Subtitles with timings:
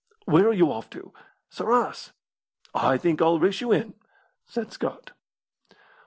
[0.25, 1.13] "Where are you off to?"
[1.51, 2.11] "Sarras."
[2.73, 3.93] "I think I'll race you in,"
[4.47, 5.11] said Scott.